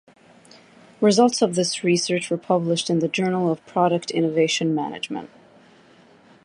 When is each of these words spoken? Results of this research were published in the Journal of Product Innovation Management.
Results 0.99 1.43
of 1.43 1.53
this 1.53 1.83
research 1.83 2.31
were 2.31 2.37
published 2.37 2.89
in 2.89 3.01
the 3.01 3.07
Journal 3.07 3.51
of 3.51 3.63
Product 3.67 4.09
Innovation 4.09 4.73
Management. 4.73 5.29